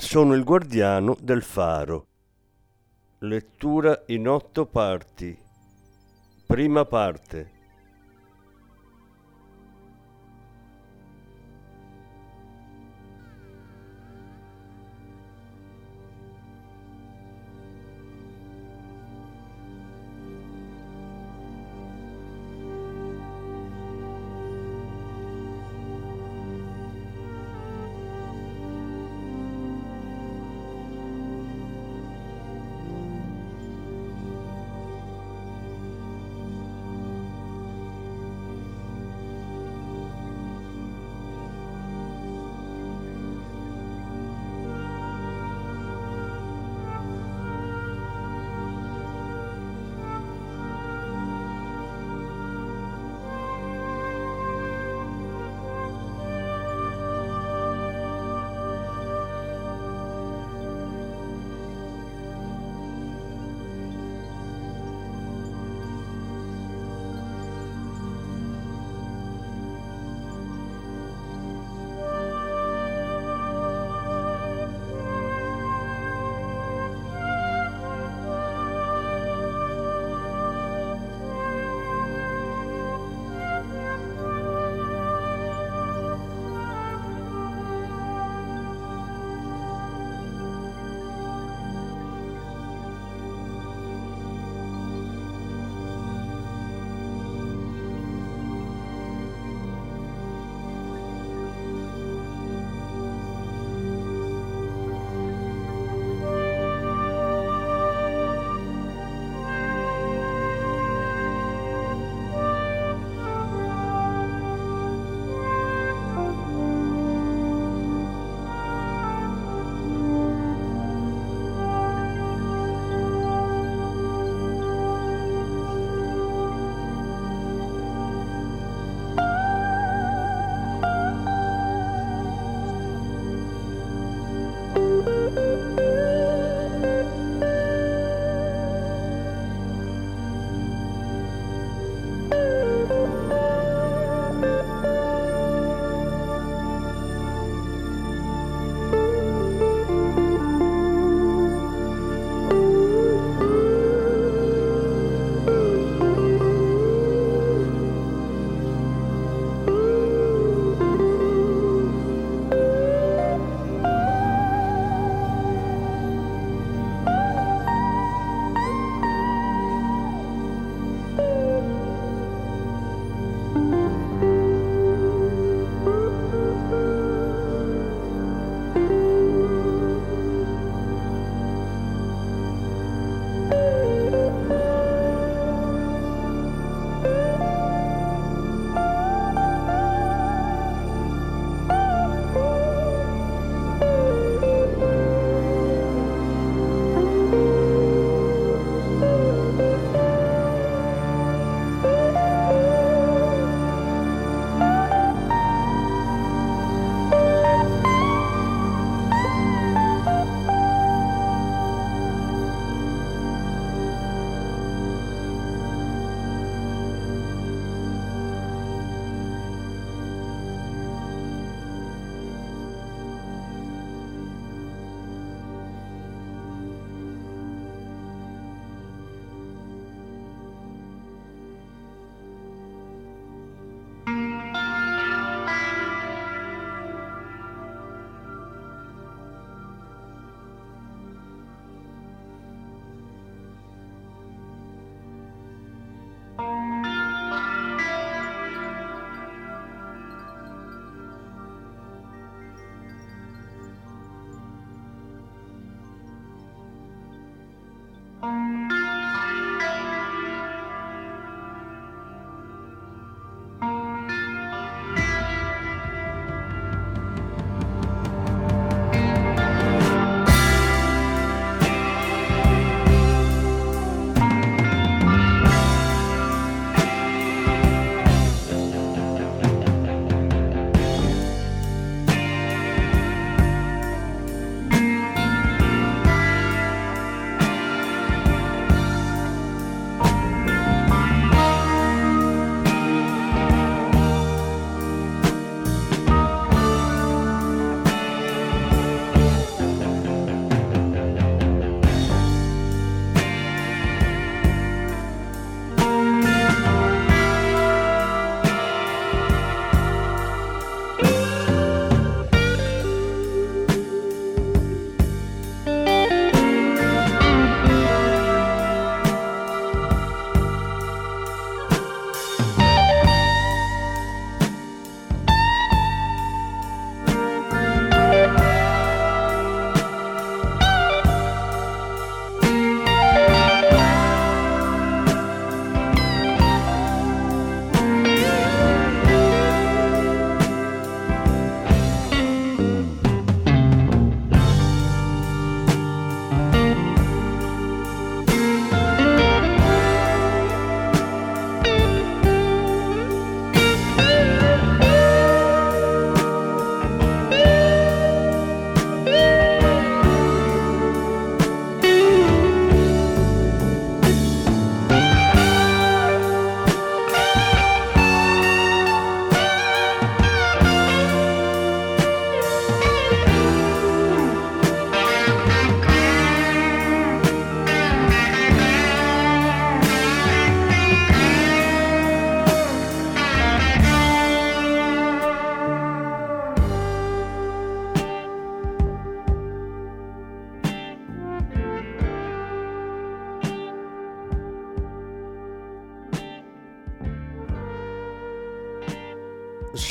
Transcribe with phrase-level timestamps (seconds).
[0.00, 2.06] sono il guardiano del faro.
[3.18, 5.38] Lettura in otto parti.
[6.46, 7.59] Prima parte.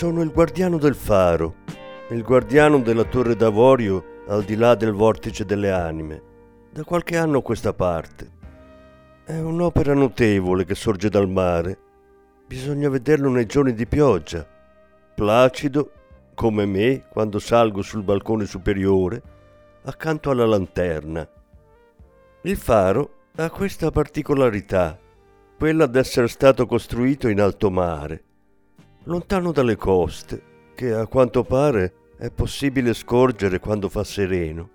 [0.09, 1.57] Sono il guardiano del faro,
[2.09, 6.23] il guardiano della torre d'avorio al di là del vortice delle anime,
[6.71, 8.27] da qualche anno a questa parte.
[9.23, 11.77] È un'opera notevole che sorge dal mare.
[12.47, 14.43] Bisogna vederlo nei giorni di pioggia,
[15.13, 15.91] placido
[16.33, 19.21] come me quando salgo sul balcone superiore,
[19.83, 21.29] accanto alla lanterna.
[22.41, 24.97] Il faro ha questa particolarità,
[25.55, 28.23] quella d'essere stato costruito in alto mare,
[29.03, 30.41] lontano dalle coste,
[30.75, 34.69] che a quanto pare è possibile scorgere quando fa sereno.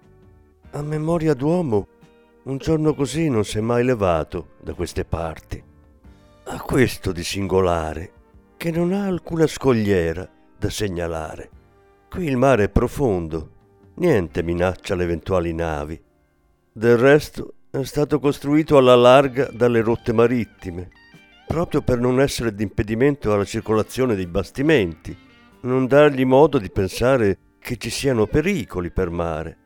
[0.70, 1.86] A memoria d'uomo,
[2.44, 5.62] un giorno così non si è mai levato da queste parti.
[6.44, 8.12] Ha questo di singolare,
[8.56, 10.28] che non ha alcuna scogliera
[10.58, 11.50] da segnalare.
[12.10, 13.50] Qui il mare è profondo,
[13.94, 16.00] niente minaccia le eventuali navi.
[16.72, 20.90] Del resto è stato costruito alla larga dalle rotte marittime,
[21.46, 25.16] proprio per non essere d'impedimento alla circolazione dei bastimenti,
[25.60, 29.56] non dargli modo di pensare che ci siano pericoli per mare.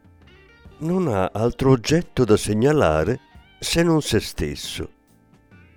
[0.78, 3.20] Non ha altro oggetto da segnalare
[3.58, 4.90] se non se stesso.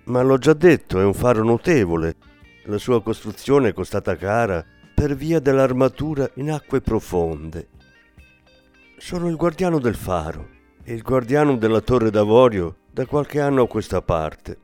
[0.04, 2.16] Ma l'ho già detto, è un faro notevole.
[2.64, 7.68] La sua costruzione è costata cara per via dell'armatura in acque profonde.
[8.98, 14.02] Sono il guardiano del faro il guardiano della torre d'avorio da qualche anno a questa
[14.02, 14.58] parte.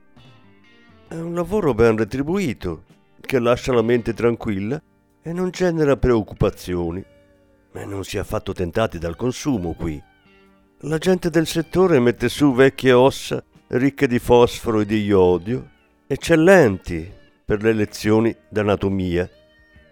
[1.11, 2.85] È un lavoro ben retribuito,
[3.19, 4.79] che lascia la mente tranquilla
[5.23, 7.03] e non genera preoccupazioni.
[7.73, 9.99] E non si è affatto tentati dal consumo qui.
[10.81, 15.71] La gente del settore mette su vecchie ossa ricche di fosforo e di iodio,
[16.07, 17.11] eccellenti
[17.43, 19.31] per le lezioni d'anatomia,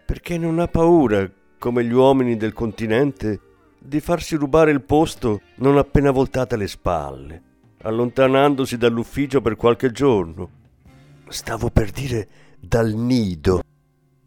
[0.05, 1.27] perché non ha paura,
[1.59, 3.41] come gli uomini del continente,
[3.79, 7.43] di farsi rubare il posto non appena voltate le spalle,
[7.85, 10.65] allontanandosi dall'ufficio per qualche giorno.
[11.29, 12.29] Stavo per dire
[12.61, 13.63] dal nido.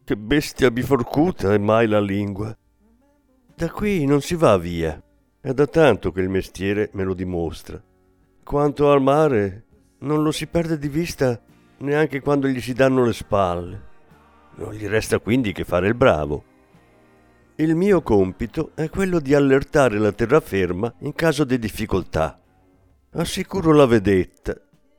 [0.03, 2.55] Che bestia biforcuta è mai la lingua.
[3.55, 5.01] Da qui non si va via.
[5.39, 7.81] È da tanto che il mestiere me lo dimostra.
[8.43, 9.65] Quanto al mare,
[9.99, 11.41] non lo si perde di vista
[11.77, 13.87] neanche quando gli si danno le spalle.
[14.55, 16.43] Non gli resta quindi che fare il bravo.
[17.55, 22.41] Il mio compito è quello di allertare la terraferma in caso di difficoltà.
[23.11, 24.53] Assicuro la vedetta,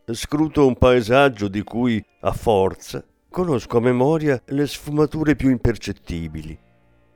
[0.07, 6.59] scruto un paesaggio di cui, a forza, conosco a memoria le sfumature più impercettibili.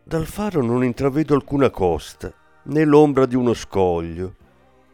[0.02, 2.32] Dal faro non intravedo alcuna costa,
[2.64, 4.36] né l'ombra di uno scoglio.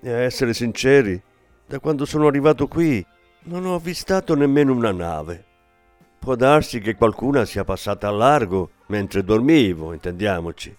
[0.00, 1.20] E a essere sinceri,
[1.66, 3.04] da quando sono arrivato qui
[3.44, 5.44] non ho avvistato nemmeno una nave.
[6.18, 10.76] Può darsi che qualcuna sia passata a largo mentre dormivo, intendiamoci.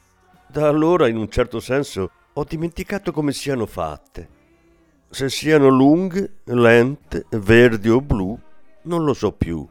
[0.47, 4.39] Da allora, in un certo senso, ho dimenticato come siano fatte.
[5.11, 8.39] Se siano lunghe, lente, verdi o blu,
[8.83, 9.67] non lo so più.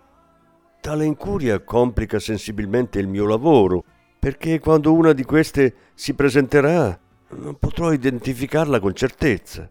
[0.81, 3.83] Tale incuria complica sensibilmente il mio lavoro,
[4.19, 6.99] perché quando una di queste si presenterà,
[7.31, 9.69] non potrò identificarla con certezza.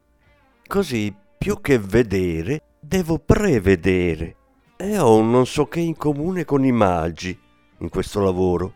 [0.66, 4.36] Così, più che vedere, devo prevedere
[4.76, 7.38] e ho un non so che in comune con i magi
[7.80, 8.74] in questo lavoro.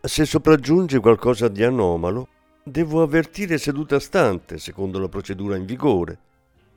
[0.00, 2.28] Se sopraggiunge qualcosa di anomalo,
[2.66, 6.18] devo avvertire seduta stante, secondo la procedura in vigore.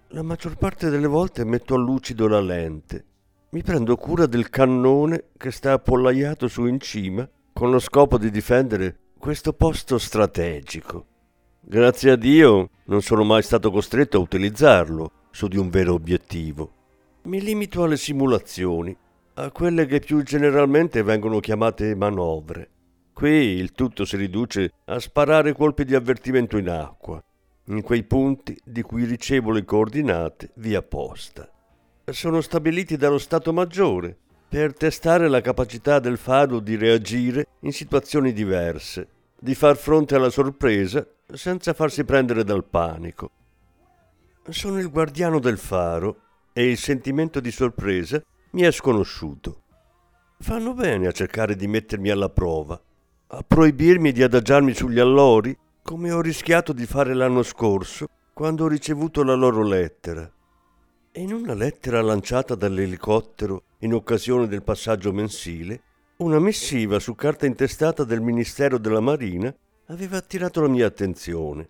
[0.09, 3.05] La maggior parte delle volte metto a lucido la lente.
[3.51, 8.29] Mi prendo cura del cannone che sta appollaiato su in cima con lo scopo di
[8.29, 11.05] difendere questo posto strategico.
[11.61, 16.71] Grazie a Dio non sono mai stato costretto a utilizzarlo su di un vero obiettivo.
[17.23, 18.95] Mi limito alle simulazioni,
[19.35, 22.69] a quelle che più generalmente vengono chiamate manovre.
[23.17, 27.19] Qui il tutto si riduce a sparare colpi di avvertimento in acqua,
[27.69, 31.51] in quei punti di cui ricevo le coordinate via posta.
[32.05, 34.15] Sono stabiliti dallo Stato Maggiore
[34.47, 39.07] per testare la capacità del faro di reagire in situazioni diverse,
[39.39, 43.31] di far fronte alla sorpresa senza farsi prendere dal panico.
[44.47, 46.19] Sono il guardiano del faro
[46.53, 48.21] e il sentimento di sorpresa
[48.51, 49.63] mi è sconosciuto.
[50.37, 52.79] Fanno bene a cercare di mettermi alla prova,
[53.29, 58.67] a proibirmi di adagiarmi sugli allori come ho rischiato di fare l'anno scorso quando ho
[58.67, 60.31] ricevuto la loro lettera.
[61.11, 65.81] E in una lettera lanciata dall'elicottero in occasione del passaggio mensile,
[66.17, 69.53] una missiva su carta intestata del Ministero della Marina
[69.87, 71.69] aveva attirato la mia attenzione.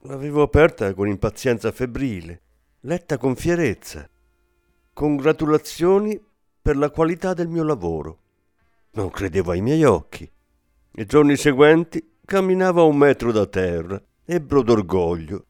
[0.00, 2.40] L'avevo aperta con impazienza febbrile
[2.86, 4.08] letta con fierezza.
[4.92, 6.20] Congratulazioni
[6.60, 8.18] per la qualità del mio lavoro.
[8.92, 10.30] Non credevo ai miei occhi.
[10.96, 15.44] I giorni seguenti camminavo a un metro da terra, ebbro d'orgoglio,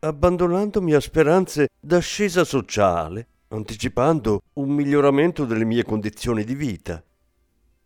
[0.00, 7.02] abbandonandomi a speranze d'ascesa sociale, anticipando un miglioramento delle mie condizioni di vita.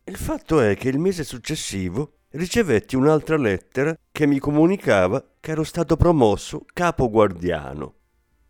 [0.03, 5.63] Il fatto è che il mese successivo ricevetti un'altra lettera che mi comunicava che ero
[5.63, 7.95] stato promosso capo guardiano.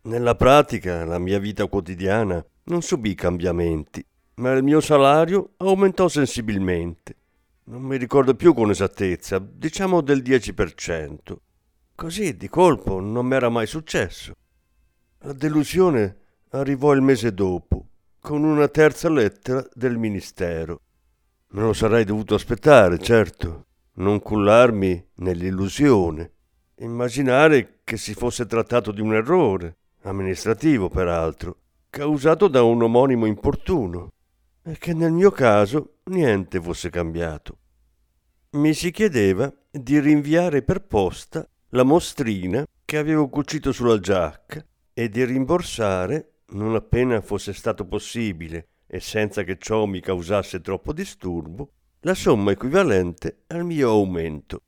[0.05, 4.03] Nella pratica la mia vita quotidiana non subì cambiamenti,
[4.37, 7.17] ma il mio salario aumentò sensibilmente.
[7.67, 11.35] Non mi ricordo più con esattezza, diciamo del 10%.
[11.95, 14.33] Così di colpo non mi era mai successo.
[15.21, 16.17] La delusione
[16.49, 17.87] arrivò il mese dopo,
[18.19, 20.81] con una terza lettera del Ministero.
[21.53, 26.33] Me lo sarei dovuto aspettare, certo, non cullarmi nell'illusione,
[26.81, 34.11] immaginare che si fosse trattato di un errore, amministrativo peraltro, causato da un omonimo importuno,
[34.61, 37.57] e che nel mio caso niente fosse cambiato.
[38.51, 45.09] Mi si chiedeva di rinviare per posta la mostrina che avevo cucito sulla giacca e
[45.09, 51.71] di rimborsare, non appena fosse stato possibile e senza che ciò mi causasse troppo disturbo,
[52.01, 54.61] la somma equivalente al mio aumento.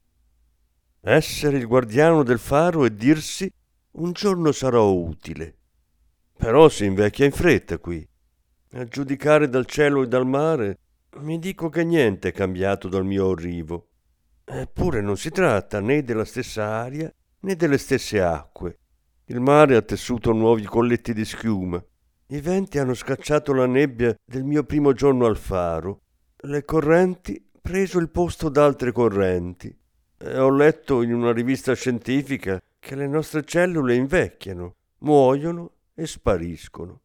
[1.01, 3.50] Essere il guardiano del faro e dirsi
[3.91, 5.56] un giorno sarò utile.
[6.36, 8.06] Però si invecchia in fretta qui.
[8.72, 10.79] A giudicare dal cielo e dal mare,
[11.20, 13.90] mi dico che niente è cambiato dal mio arrivo.
[14.46, 18.80] Eppure non si tratta né della stessa aria né delle stesse acque.
[19.26, 21.84] Il mare ha tessuto nuovi colletti di schiuma.
[22.28, 26.02] I venti hanno scacciato la nebbia del mio primo giorno al faro.
[26.38, 29.76] Le correnti preso il posto d'altre correnti.
[30.18, 37.02] E ho letto in una rivista scientifica che le nostre cellule invecchiano, muoiono e spariscono.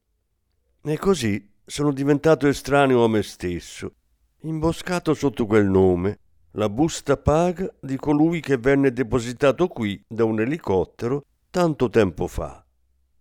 [0.83, 3.95] E così sono diventato estraneo a me stesso,
[4.43, 6.19] imboscato sotto quel nome,
[6.51, 12.63] la busta paga di colui che venne depositato qui da un elicottero tanto tempo fa.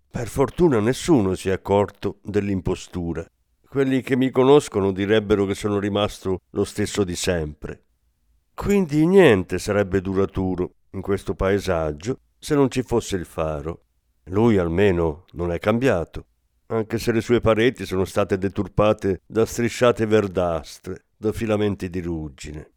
[0.10, 3.26] Per fortuna nessuno si è accorto dell'impostura.
[3.70, 7.86] Quelli che mi conoscono direbbero che sono rimasto lo stesso di sempre.
[8.54, 13.84] Quindi niente sarebbe duraturo in questo paesaggio se non ci fosse il faro.
[14.26, 16.26] Lui almeno non è cambiato,
[16.72, 22.72] anche se le sue pareti sono state deturpate da strisciate verdastre, da filamenti di ruggine.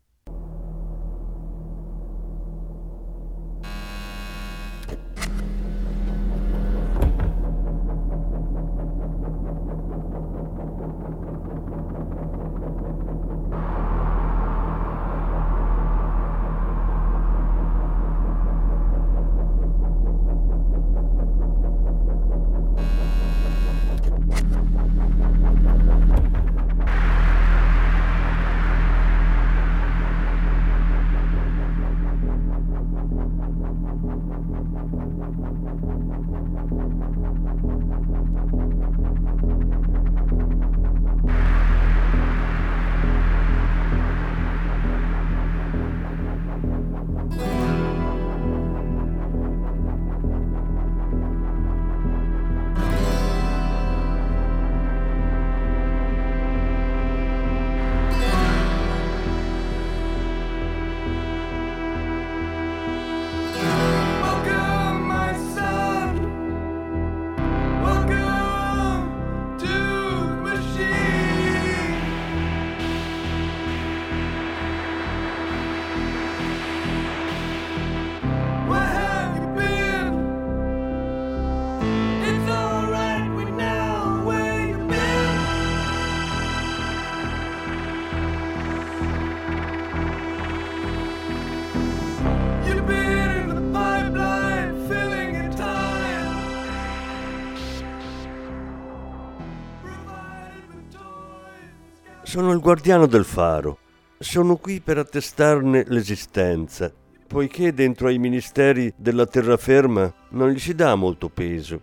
[102.35, 103.79] Sono il guardiano del faro.
[104.19, 106.93] Sono qui per attestarne l'esistenza,
[107.29, 111.81] poiché dentro ai ministeri della terraferma non gli si dà molto peso.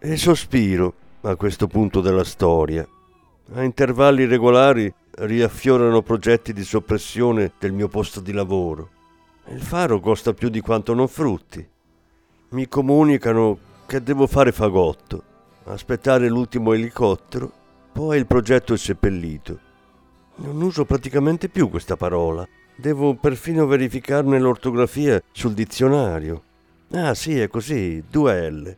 [0.00, 2.84] E sospiro a questo punto della storia.
[3.52, 8.90] A intervalli regolari riaffiorano progetti di soppressione del mio posto di lavoro.
[9.50, 11.64] Il faro costa più di quanto non frutti.
[12.48, 13.56] Mi comunicano
[13.86, 15.22] che devo fare fagotto,
[15.66, 17.62] aspettare l'ultimo elicottero
[17.94, 19.56] poi il progetto è seppellito.
[20.38, 22.44] Non uso praticamente più questa parola.
[22.74, 26.42] Devo perfino verificarne l'ortografia sul dizionario.
[26.90, 28.76] Ah sì, è così, due L.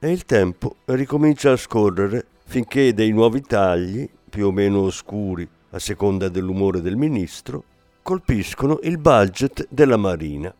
[0.00, 5.78] E il tempo ricomincia a scorrere finché dei nuovi tagli, più o meno oscuri a
[5.78, 7.62] seconda dell'umore del ministro,
[8.02, 10.52] colpiscono il budget della Marina.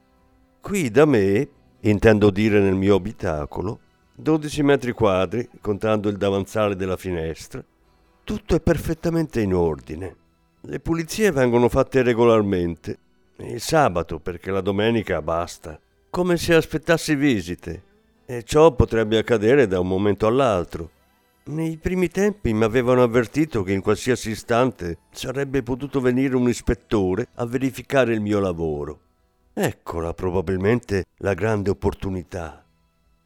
[0.60, 1.48] Qui da me,
[1.80, 3.80] intendo dire nel mio abitacolo,
[4.14, 7.64] 12 metri quadri, contando il davanzale della finestra,
[8.28, 10.14] tutto è perfettamente in ordine.
[10.60, 12.98] Le pulizie vengono fatte regolarmente.
[13.36, 15.80] Il sabato, perché la domenica basta.
[16.10, 17.82] Come se aspettassi visite.
[18.26, 20.90] E ciò potrebbe accadere da un momento all'altro.
[21.44, 27.28] Nei primi tempi mi avevano avvertito che in qualsiasi istante sarebbe potuto venire un ispettore
[27.36, 29.00] a verificare il mio lavoro.
[29.54, 32.62] Eccola probabilmente la grande opportunità.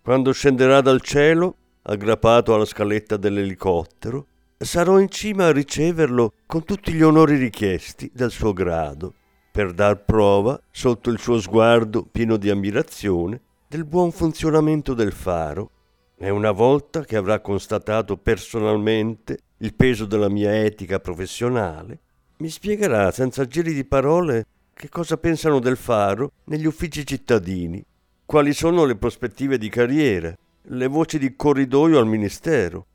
[0.01, 4.27] Quando scenderà dal cielo, aggrappato alla scaletta dell'elicottero,
[4.65, 9.15] sarò in cima a riceverlo con tutti gli onori richiesti dal suo grado,
[9.51, 15.71] per dar prova, sotto il suo sguardo pieno di ammirazione, del buon funzionamento del faro
[16.17, 21.99] e una volta che avrà constatato personalmente il peso della mia etica professionale,
[22.39, 27.85] mi spiegherà senza giri di parole che cosa pensano del faro negli uffici cittadini,
[28.25, 32.87] quali sono le prospettive di carriera, le voci di corridoio al ministero.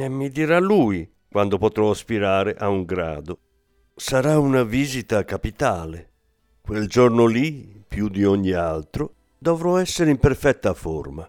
[0.00, 3.38] E mi dirà lui quando potrò aspirare a un grado.
[3.96, 6.12] Sarà una visita capitale.
[6.60, 11.28] Quel giorno lì, più di ogni altro, dovrò essere in perfetta forma.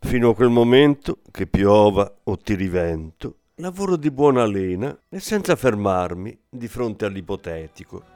[0.00, 5.56] Fino a quel momento, che piova o tiri vento, lavoro di buona lena e senza
[5.56, 8.13] fermarmi di fronte all'ipotetico.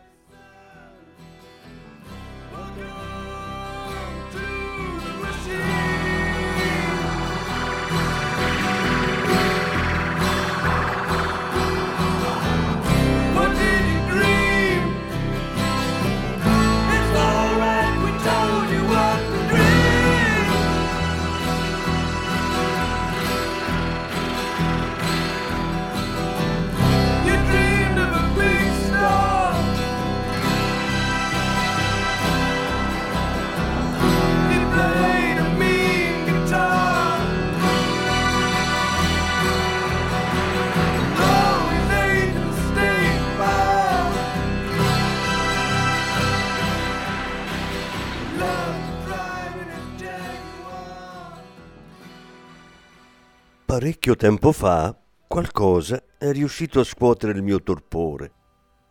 [53.79, 54.93] Parecchio tempo fa
[55.29, 58.33] qualcosa è riuscito a scuotere il mio torpore.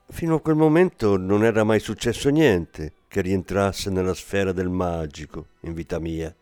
[0.07, 5.47] Fino a quel momento non era mai successo niente che rientrasse nella sfera del magico
[5.63, 6.33] in vita mia.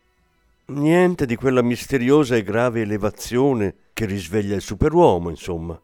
[0.66, 5.82] Niente di quella misteriosa e grave elevazione che risveglia il superuomo, insomma.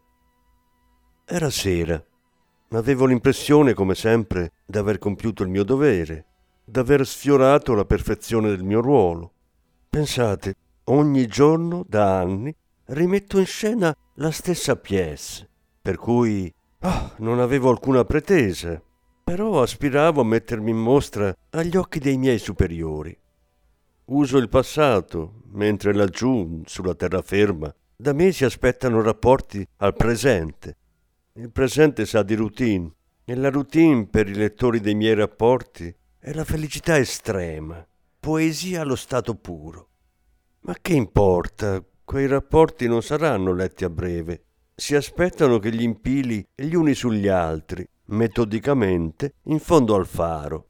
[1.24, 2.00] Era sera.
[2.68, 6.26] Avevo l'impressione, come sempre, d'aver compiuto il mio dovere,
[6.64, 9.32] d'aver sfiorato la perfezione del mio ruolo.
[9.90, 12.54] Pensate, ogni giorno da anni
[12.86, 15.48] rimetto in scena la stessa pièce,
[15.80, 18.82] per cui oh, non avevo alcuna pretesa,
[19.24, 23.16] però aspiravo a mettermi in mostra agli occhi dei miei superiori.
[24.06, 30.76] Uso il passato, mentre laggiù, sulla terraferma, da me si aspettano rapporti al presente.
[31.34, 32.92] Il presente sa di routine
[33.24, 37.86] e la routine per i lettori dei miei rapporti è la felicità estrema,
[38.18, 39.91] poesia allo stato puro.
[40.64, 41.84] Ma che importa?
[42.04, 44.44] Quei rapporti non saranno letti a breve.
[44.76, 50.68] Si aspettano che gli impili gli uni sugli altri, metodicamente, in fondo al faro.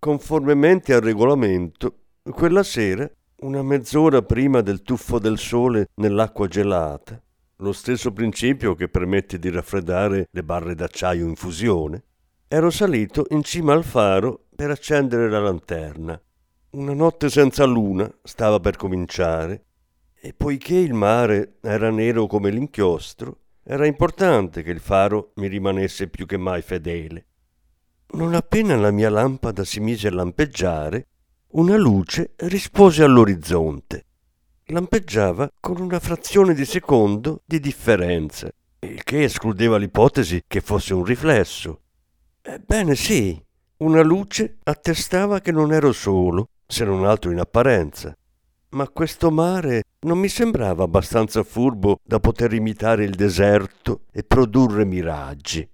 [0.00, 3.08] Conformemente al regolamento, quella sera,
[3.42, 7.22] una mezz'ora prima del tuffo del sole nell'acqua gelata,
[7.58, 12.02] lo stesso principio che permette di raffreddare le barre d'acciaio in fusione,
[12.48, 16.20] ero salito in cima al faro per accendere la lanterna
[16.74, 19.64] una notte senza luna stava per cominciare
[20.18, 26.08] e poiché il mare era nero come l'inchiostro, era importante che il faro mi rimanesse
[26.08, 27.26] più che mai fedele.
[28.12, 31.08] Non appena la mia lampada si mise a lampeggiare,
[31.48, 34.06] una luce rispose all'orizzonte.
[34.66, 41.04] Lampeggiava con una frazione di secondo di differenza, il che escludeva l'ipotesi che fosse un
[41.04, 41.82] riflesso.
[42.40, 43.38] Ebbene sì,
[43.78, 48.16] una luce attestava che non ero solo se non altro in apparenza.
[48.70, 54.86] Ma questo mare non mi sembrava abbastanza furbo da poter imitare il deserto e produrre
[54.86, 55.68] miraggi.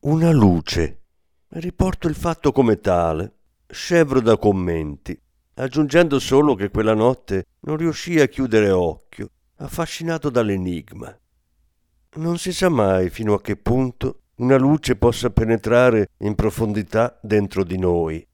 [0.00, 1.00] Una luce.
[1.48, 3.36] Riporto il fatto come tale,
[3.66, 5.18] scevro da commenti,
[5.54, 11.18] aggiungendo solo che quella notte non riuscii a chiudere occhio, affascinato dall'enigma.
[12.16, 17.64] Non si sa mai fino a che punto una luce possa penetrare in profondità dentro
[17.64, 18.27] di noi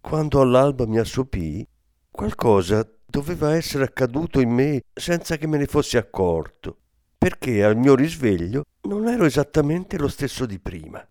[0.00, 1.66] quando all'alba mi assopii,
[2.10, 6.78] qualcosa doveva essere accaduto in me senza che me ne fossi accorto,
[7.16, 11.06] perché al mio risveglio non ero esattamente lo stesso di prima.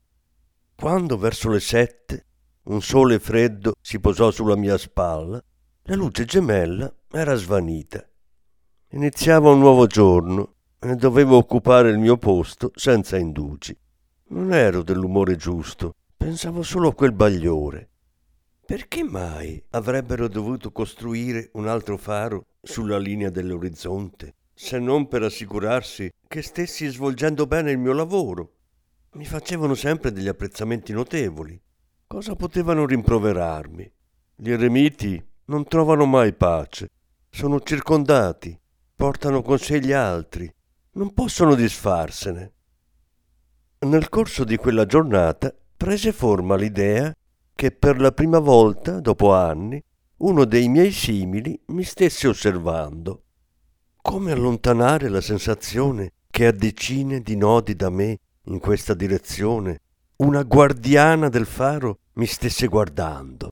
[0.76, 2.26] Quando verso le sette
[2.68, 5.42] un sole freddo si posò sulla mia spalla,
[5.84, 8.06] la luce gemella era svanita.
[8.90, 13.78] Iniziava un nuovo giorno e dovevo occupare il mio posto senza indugi.
[14.30, 17.90] Non ero dell'umore giusto, pensavo solo a quel bagliore.
[18.68, 26.12] Perché mai avrebbero dovuto costruire un altro faro sulla linea dell'orizzonte, se non per assicurarsi
[26.28, 28.56] che stessi svolgendo bene il mio lavoro?
[29.14, 31.58] Mi facevano sempre degli apprezzamenti notevoli.
[32.08, 33.90] Cosa potevano rimproverarmi?
[34.36, 36.90] Gli eremiti non trovano mai pace,
[37.30, 38.60] sono circondati,
[38.94, 40.54] portano con sé gli altri,
[40.96, 42.52] non possono disfarsene.
[43.80, 47.16] Nel corso di quella giornata prese forma l'idea
[47.58, 49.84] che per la prima volta, dopo anni,
[50.18, 53.24] uno dei miei simili mi stesse osservando.
[54.00, 59.80] Come allontanare la sensazione che a decine di nodi da me, in questa direzione,
[60.18, 63.50] una guardiana del faro mi stesse guardando.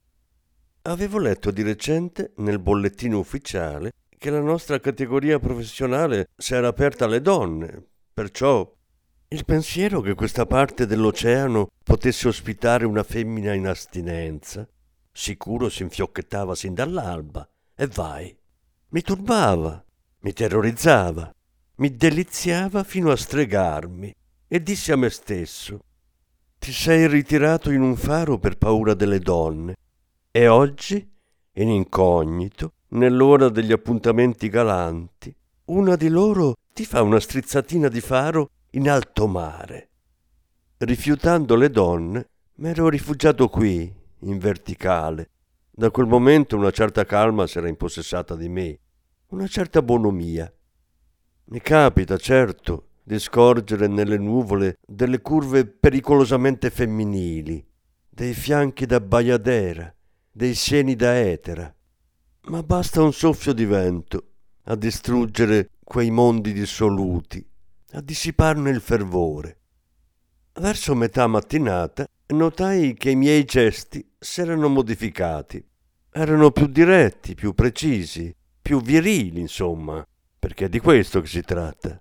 [0.82, 7.06] Avevo letto di recente nel bollettino ufficiale che la nostra categoria professionale si era aperta
[7.06, 8.72] alle donne, perciò
[9.28, 14.68] il pensiero che questa parte dell'oceano potesse ospitare una femmina in astinenza,
[15.10, 18.36] sicuro si infiocchettava sin dall'alba, e vai.
[18.90, 19.84] Mi turbava,
[20.20, 21.34] mi terrorizzava,
[21.76, 24.14] mi deliziava fino a stregarmi,
[24.46, 25.80] e dissi a me stesso,
[26.58, 29.74] ti sei ritirato in un faro per paura delle donne,
[30.30, 31.04] e oggi,
[31.54, 35.34] in incognito, nell'ora degli appuntamenti galanti,
[35.66, 39.88] una di loro ti fa una strizzatina di faro in alto mare.
[40.78, 45.30] Rifiutando le donne, m'ero rifugiato qui, in verticale.
[45.70, 48.78] Da quel momento una certa calma si era impossessata di me,
[49.28, 50.50] una certa bonomia.
[51.46, 57.66] Mi capita, certo, di scorgere nelle nuvole delle curve pericolosamente femminili,
[58.10, 59.94] dei fianchi da baiadera,
[60.30, 61.74] dei seni da etera.
[62.48, 64.22] Ma basta un soffio di vento
[64.64, 67.54] a distruggere quei mondi dissoluti
[67.96, 69.60] a dissiparne il fervore.
[70.60, 75.64] Verso metà mattinata notai che i miei gesti s'erano modificati.
[76.12, 80.06] Erano più diretti, più precisi, più virili, insomma,
[80.38, 81.98] perché è di questo che si tratta.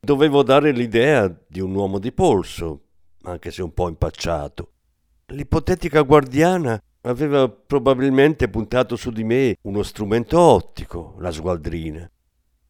[0.00, 2.86] Dovevo dare l'idea di un uomo di polso,
[3.22, 4.72] anche se un po' impacciato.
[5.26, 12.10] L'ipotetica guardiana aveva probabilmente puntato su di me uno strumento ottico, la sgualdrina.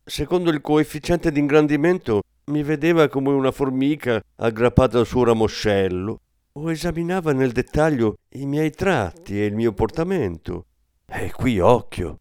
[0.04, 2.20] Secondo il coefficiente di ingrandimento
[2.50, 6.20] mi vedeva come una formica aggrappata al suo ramoscello
[6.52, 10.66] o esaminava nel dettaglio i miei tratti e il mio portamento.
[11.06, 12.18] E qui occhio.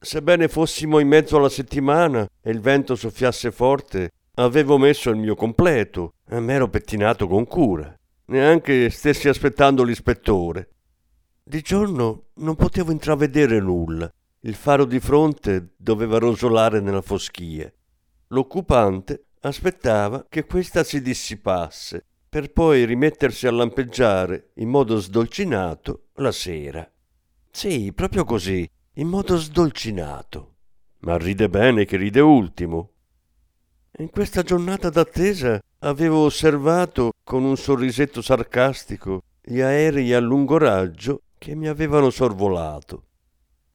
[0.00, 5.34] Sebbene fossimo in mezzo alla settimana e il vento soffiasse forte, avevo messo il mio
[5.34, 7.94] completo e m'ero pettinato con cura.
[8.26, 10.70] Neanche stessi aspettando l'ispettore.
[11.42, 14.10] Di giorno non potevo intravedere nulla.
[14.40, 17.72] Il faro di fronte doveva rosolare nella foschia.
[18.28, 26.32] L'occupante aspettava che questa si dissipasse per poi rimettersi a lampeggiare in modo sdolcinato la
[26.32, 26.88] sera.
[27.50, 30.54] Sì, proprio così, in modo sdolcinato.
[31.00, 32.92] Ma ride bene che ride ultimo.
[33.98, 41.22] In questa giornata d'attesa avevo osservato con un sorrisetto sarcastico gli aerei a lungo raggio
[41.38, 43.04] che mi avevano sorvolato.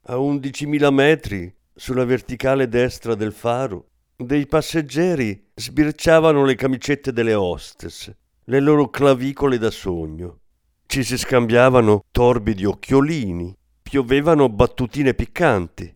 [0.03, 8.11] A undicimila metri, sulla verticale destra del faro, dei passeggeri sbirciavano le camicette delle hostess,
[8.45, 10.39] le loro clavicole da sogno.
[10.85, 15.93] Ci si scambiavano torbidi occhiolini, piovevano battutine piccanti.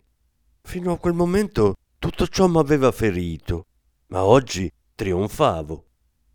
[0.62, 3.66] Fino a quel momento tutto ciò m'aveva ferito,
[4.08, 5.84] ma oggi trionfavo.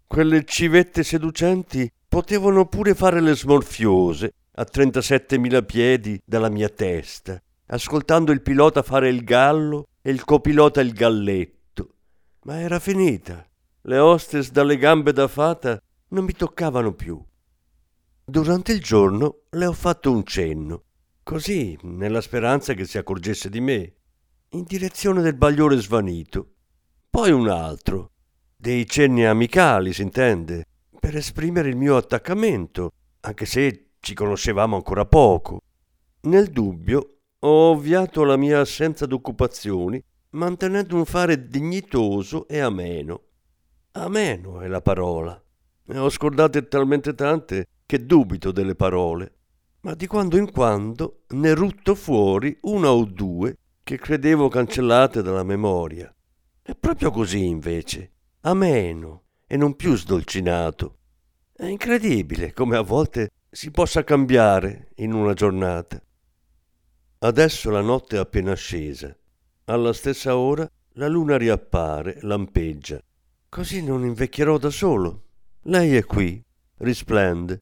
[0.08, 8.32] Quelle civette seducenti potevano pure fare le smorfiose a 37.000 piedi dalla mia testa, ascoltando
[8.32, 11.62] il pilota fare il gallo e il copilota il galletto
[12.43, 13.45] ma era finita.
[13.82, 17.21] Le hostess dalle gambe da fata non mi toccavano più.
[18.25, 20.84] Durante il giorno le ho fatto un cenno,
[21.23, 23.93] così, nella speranza che si accorgesse di me,
[24.49, 26.53] in direzione del bagliore svanito.
[27.10, 28.12] Poi un altro,
[28.56, 30.65] dei cenni amicali, si intende,
[30.99, 35.60] per esprimere il mio attaccamento, anche se ci conoscevamo ancora poco.
[36.21, 40.01] Nel dubbio ho ovviato la mia assenza d'occupazioni
[40.34, 43.22] mantenendo un fare dignitoso e ameno.
[43.93, 45.41] Ameno è la parola.
[45.86, 49.34] Ne ho scordate talmente tante che dubito delle parole,
[49.82, 55.43] ma di quando in quando ne rutto fuori una o due che credevo cancellate dalla
[55.43, 56.13] memoria.
[56.62, 60.98] È proprio così invece, ameno e non più sdolcinato.
[61.52, 66.02] È incredibile come a volte si possa cambiare in una giornata.
[67.19, 69.15] Adesso la notte è appena scesa
[69.65, 72.99] alla stessa ora la luna riappare, lampeggia.
[73.49, 75.23] Così non invecchierò da solo.
[75.63, 76.43] Lei è qui,
[76.78, 77.62] risplende.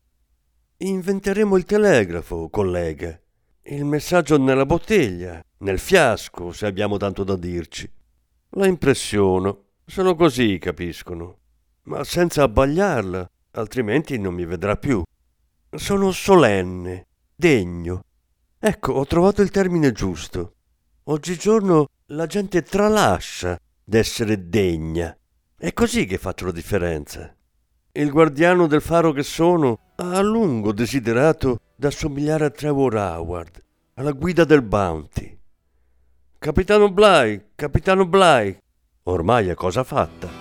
[0.77, 3.19] Inventeremo il telegrafo, collega.
[3.63, 7.89] Il messaggio nella bottiglia, nel fiasco, se abbiamo tanto da dirci.
[8.51, 9.65] La impressiono.
[9.85, 11.37] Solo così capiscono.
[11.83, 15.03] Ma senza abbagliarla, altrimenti non mi vedrà più.
[15.69, 18.03] Sono solenne, degno.
[18.57, 20.55] Ecco, ho trovato il termine giusto.
[21.05, 25.17] Oggigiorno la gente tralascia d'essere degna.
[25.57, 27.35] È così che faccio la differenza.
[27.93, 33.63] Il guardiano del faro che sono ha a lungo desiderato d'assomigliare a Trevor Howard,
[33.95, 35.37] alla guida del Bounty.
[36.37, 38.57] Capitano Bly, capitano Bly.
[39.03, 40.40] Ormai è cosa fatta.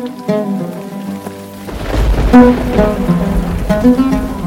[3.81, 4.40] Thank you.